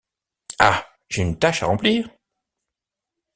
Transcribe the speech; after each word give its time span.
Ah! 0.57 0.83
j’ai 1.09 1.21
une 1.21 1.37
tâche 1.37 1.61
à 1.61 1.67
remplir? 1.67 2.09